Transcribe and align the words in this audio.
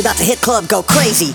We 0.00 0.06
about 0.06 0.16
to 0.16 0.24
hit 0.24 0.40
club, 0.40 0.66
go 0.66 0.82
crazy. 0.82 1.34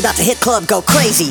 We 0.00 0.04
about 0.06 0.16
to 0.16 0.22
hit 0.22 0.40
club, 0.40 0.66
go 0.66 0.80
crazy. 0.80 1.30